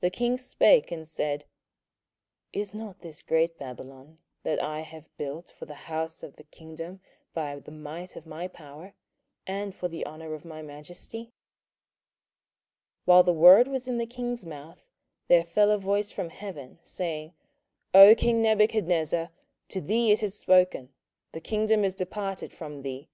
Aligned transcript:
The 0.00 0.10
king 0.10 0.38
spake, 0.38 0.90
and 0.90 1.08
said, 1.08 1.44
Is 2.52 2.74
not 2.74 2.98
this 2.98 3.22
great 3.22 3.56
Babylon, 3.56 4.18
that 4.42 4.60
I 4.60 4.80
have 4.80 5.16
built 5.16 5.52
for 5.52 5.66
the 5.66 5.86
house 5.86 6.24
of 6.24 6.34
the 6.34 6.42
kingdom 6.42 7.00
by 7.32 7.60
the 7.60 7.70
might 7.70 8.16
of 8.16 8.26
my 8.26 8.48
power, 8.48 8.94
and 9.46 9.72
for 9.72 9.86
the 9.86 10.04
honour 10.04 10.34
of 10.34 10.44
my 10.44 10.62
majesty? 10.62 11.26
27:004:031 13.04 13.04
While 13.04 13.22
the 13.22 13.32
word 13.34 13.68
was 13.68 13.86
in 13.86 13.98
the 13.98 14.06
king's 14.06 14.44
mouth, 14.44 14.90
there 15.28 15.44
fell 15.44 15.70
a 15.70 15.78
voice 15.78 16.10
from 16.10 16.30
heaven, 16.30 16.80
saying, 16.82 17.32
O 17.94 18.16
king 18.16 18.42
Nebuchadnezzar, 18.42 19.30
to 19.68 19.80
thee 19.80 20.10
it 20.10 20.24
is 20.24 20.36
spoken; 20.36 20.92
The 21.30 21.40
kingdom 21.40 21.84
is 21.84 21.94
departed 21.94 22.52
from 22.52 22.82
thee. 22.82 23.08